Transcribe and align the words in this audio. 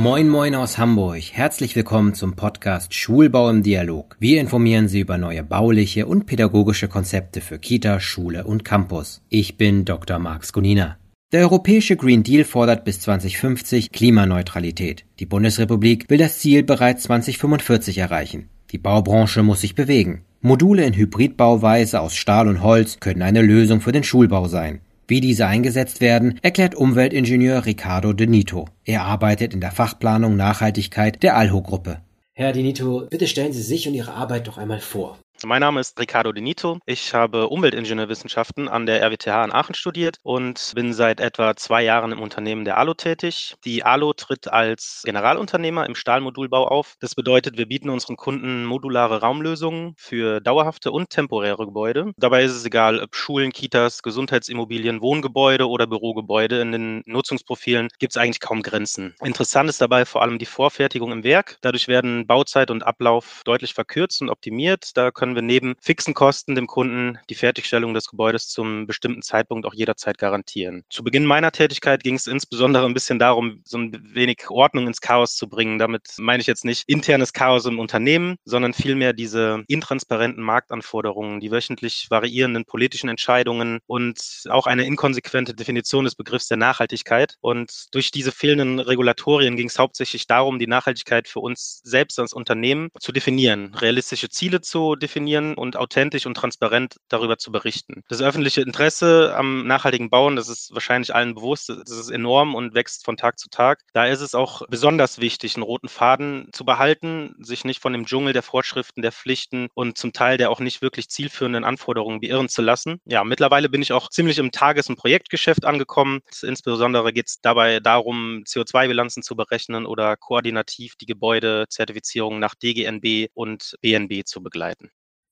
Moin 0.00 0.30
Moin 0.30 0.54
aus 0.54 0.78
Hamburg. 0.78 1.20
Herzlich 1.30 1.76
willkommen 1.76 2.14
zum 2.14 2.34
Podcast 2.34 2.94
Schulbau 2.94 3.50
im 3.50 3.62
Dialog. 3.62 4.16
Wir 4.18 4.40
informieren 4.40 4.88
Sie 4.88 5.00
über 5.00 5.18
neue 5.18 5.44
bauliche 5.44 6.06
und 6.06 6.24
pädagogische 6.24 6.88
Konzepte 6.88 7.42
für 7.42 7.58
Kita, 7.58 8.00
Schule 8.00 8.44
und 8.44 8.64
Campus. 8.64 9.20
Ich 9.28 9.58
bin 9.58 9.84
Dr. 9.84 10.18
Marc 10.18 10.46
Skonina. 10.46 10.96
Der 11.32 11.42
europäische 11.42 11.96
Green 11.96 12.22
Deal 12.22 12.44
fordert 12.44 12.86
bis 12.86 13.00
2050 13.00 13.92
Klimaneutralität. 13.92 15.04
Die 15.18 15.26
Bundesrepublik 15.26 16.08
will 16.08 16.16
das 16.16 16.38
Ziel 16.38 16.62
bereits 16.62 17.02
2045 17.02 17.98
erreichen. 17.98 18.48
Die 18.70 18.78
Baubranche 18.78 19.42
muss 19.42 19.60
sich 19.60 19.74
bewegen. 19.74 20.24
Module 20.40 20.82
in 20.86 20.94
Hybridbauweise 20.94 22.00
aus 22.00 22.16
Stahl 22.16 22.48
und 22.48 22.62
Holz 22.62 23.00
können 23.00 23.20
eine 23.20 23.42
Lösung 23.42 23.82
für 23.82 23.92
den 23.92 24.04
Schulbau 24.04 24.48
sein. 24.48 24.80
Wie 25.10 25.20
diese 25.20 25.48
eingesetzt 25.48 26.00
werden, 26.00 26.38
erklärt 26.40 26.76
Umweltingenieur 26.76 27.66
Ricardo 27.66 28.12
De 28.12 28.28
Nito. 28.28 28.68
Er 28.84 29.02
arbeitet 29.02 29.52
in 29.52 29.60
der 29.60 29.72
Fachplanung 29.72 30.36
Nachhaltigkeit 30.36 31.24
der 31.24 31.36
Alho-Gruppe. 31.36 32.00
Herr 32.32 32.52
De 32.52 32.62
Nito, 32.62 33.08
bitte 33.10 33.26
stellen 33.26 33.52
Sie 33.52 33.60
sich 33.60 33.88
und 33.88 33.94
Ihre 33.94 34.14
Arbeit 34.14 34.46
doch 34.46 34.56
einmal 34.56 34.78
vor. 34.78 35.18
Mein 35.42 35.60
Name 35.60 35.80
ist 35.80 35.98
Ricardo 35.98 36.32
Denito. 36.32 36.78
Ich 36.84 37.14
habe 37.14 37.48
Umweltingenieurwissenschaften 37.48 38.68
an 38.68 38.84
der 38.84 39.02
RWTH 39.02 39.44
in 39.44 39.52
Aachen 39.52 39.74
studiert 39.74 40.18
und 40.22 40.72
bin 40.74 40.92
seit 40.92 41.18
etwa 41.18 41.56
zwei 41.56 41.82
Jahren 41.82 42.12
im 42.12 42.20
Unternehmen 42.20 42.66
der 42.66 42.76
ALO 42.76 42.92
tätig. 42.92 43.54
Die 43.64 43.82
ALO 43.82 44.12
tritt 44.12 44.48
als 44.48 45.00
Generalunternehmer 45.06 45.86
im 45.86 45.94
Stahlmodulbau 45.94 46.68
auf. 46.68 46.96
Das 47.00 47.14
bedeutet, 47.14 47.56
wir 47.56 47.66
bieten 47.66 47.88
unseren 47.88 48.16
Kunden 48.16 48.66
modulare 48.66 49.22
Raumlösungen 49.22 49.94
für 49.96 50.42
dauerhafte 50.42 50.92
und 50.92 51.08
temporäre 51.08 51.64
Gebäude. 51.64 52.12
Dabei 52.18 52.44
ist 52.44 52.52
es 52.52 52.66
egal, 52.66 53.00
ob 53.00 53.16
Schulen, 53.16 53.50
Kitas, 53.50 54.02
Gesundheitsimmobilien, 54.02 55.00
Wohngebäude 55.00 55.68
oder 55.70 55.86
Bürogebäude. 55.86 56.60
In 56.60 56.72
den 56.72 57.02
Nutzungsprofilen 57.06 57.88
gibt 57.98 58.12
es 58.12 58.18
eigentlich 58.18 58.40
kaum 58.40 58.60
Grenzen. 58.60 59.14
Interessant 59.24 59.70
ist 59.70 59.80
dabei 59.80 60.04
vor 60.04 60.20
allem 60.20 60.38
die 60.38 60.44
Vorfertigung 60.44 61.12
im 61.12 61.24
Werk. 61.24 61.56
Dadurch 61.62 61.88
werden 61.88 62.26
Bauzeit 62.26 62.70
und 62.70 62.82
Ablauf 62.82 63.40
deutlich 63.46 63.72
verkürzt 63.72 64.20
und 64.20 64.28
optimiert. 64.28 64.90
Da 64.98 65.10
können 65.10 65.29
können 65.30 65.36
wir 65.36 65.42
neben 65.42 65.76
fixen 65.80 66.12
Kosten 66.12 66.56
dem 66.56 66.66
Kunden 66.66 67.16
die 67.28 67.36
Fertigstellung 67.36 67.94
des 67.94 68.08
Gebäudes 68.08 68.48
zum 68.48 68.88
bestimmten 68.88 69.22
Zeitpunkt 69.22 69.64
auch 69.64 69.74
jederzeit 69.74 70.18
garantieren. 70.18 70.82
Zu 70.90 71.04
Beginn 71.04 71.24
meiner 71.24 71.52
Tätigkeit 71.52 72.02
ging 72.02 72.16
es 72.16 72.26
insbesondere 72.26 72.84
ein 72.84 72.94
bisschen 72.94 73.20
darum, 73.20 73.60
so 73.64 73.78
ein 73.78 73.96
wenig 74.12 74.50
Ordnung 74.50 74.88
ins 74.88 75.00
Chaos 75.00 75.36
zu 75.36 75.48
bringen. 75.48 75.78
Damit 75.78 76.14
meine 76.18 76.40
ich 76.40 76.48
jetzt 76.48 76.64
nicht 76.64 76.82
internes 76.88 77.32
Chaos 77.32 77.64
im 77.66 77.78
Unternehmen, 77.78 78.38
sondern 78.44 78.74
vielmehr 78.74 79.12
diese 79.12 79.62
intransparenten 79.68 80.42
Marktanforderungen, 80.42 81.38
die 81.38 81.52
wöchentlich 81.52 82.08
variierenden 82.10 82.64
politischen 82.64 83.08
Entscheidungen 83.08 83.78
und 83.86 84.42
auch 84.48 84.66
eine 84.66 84.84
inkonsequente 84.84 85.54
Definition 85.54 86.06
des 86.06 86.16
Begriffs 86.16 86.48
der 86.48 86.56
Nachhaltigkeit. 86.56 87.36
Und 87.40 87.86
durch 87.92 88.10
diese 88.10 88.32
fehlenden 88.32 88.80
Regulatorien 88.80 89.54
ging 89.54 89.68
es 89.68 89.78
hauptsächlich 89.78 90.26
darum, 90.26 90.58
die 90.58 90.66
Nachhaltigkeit 90.66 91.28
für 91.28 91.38
uns 91.38 91.82
selbst 91.84 92.18
als 92.18 92.32
Unternehmen 92.32 92.88
zu 92.98 93.12
definieren, 93.12 93.72
realistische 93.76 94.28
Ziele 94.28 94.60
zu 94.60 94.96
definieren 94.96 95.19
definieren 95.20 95.54
und 95.54 95.76
authentisch 95.76 96.26
und 96.26 96.34
transparent 96.34 96.96
darüber 97.08 97.36
zu 97.38 97.52
berichten. 97.52 98.02
Das 98.08 98.22
öffentliche 98.22 98.62
Interesse 98.62 99.34
am 99.36 99.66
nachhaltigen 99.66 100.10
Bauen, 100.10 100.36
das 100.36 100.48
ist 100.48 100.72
wahrscheinlich 100.72 101.14
allen 101.14 101.34
bewusst, 101.34 101.68
das 101.68 101.90
ist 101.90 102.10
enorm 102.10 102.54
und 102.54 102.74
wächst 102.74 103.04
von 103.04 103.16
Tag 103.16 103.38
zu 103.38 103.48
Tag. 103.50 103.80
Da 103.92 104.06
ist 104.06 104.20
es 104.20 104.34
auch 104.34 104.62
besonders 104.68 105.20
wichtig, 105.20 105.56
einen 105.56 105.62
roten 105.62 105.88
Faden 105.88 106.48
zu 106.52 106.64
behalten, 106.64 107.34
sich 107.40 107.64
nicht 107.64 107.80
von 107.80 107.92
dem 107.92 108.06
Dschungel 108.06 108.32
der 108.32 108.42
Vorschriften, 108.42 109.02
der 109.02 109.12
Pflichten 109.12 109.68
und 109.74 109.98
zum 109.98 110.12
Teil 110.12 110.38
der 110.38 110.50
auch 110.50 110.60
nicht 110.60 110.82
wirklich 110.82 111.08
zielführenden 111.08 111.64
Anforderungen 111.64 112.20
beirren 112.20 112.48
zu 112.48 112.62
lassen. 112.62 113.00
Ja, 113.04 113.24
mittlerweile 113.24 113.68
bin 113.68 113.82
ich 113.82 113.92
auch 113.92 114.08
ziemlich 114.08 114.38
im 114.38 114.52
Tages- 114.52 114.88
und 114.88 114.96
Projektgeschäft 114.96 115.64
angekommen. 115.64 116.20
Insbesondere 116.42 117.12
geht 117.12 117.28
es 117.28 117.40
dabei 117.42 117.80
darum, 117.80 118.42
CO2-Bilanzen 118.46 119.22
zu 119.22 119.36
berechnen 119.36 119.86
oder 119.86 120.16
koordinativ 120.16 120.96
die 120.96 121.06
Gebäudezertifizierung 121.06 122.38
nach 122.38 122.54
DGNB 122.54 123.28
und 123.34 123.76
BNB 123.82 124.24
zu 124.24 124.42
begleiten. 124.42 124.90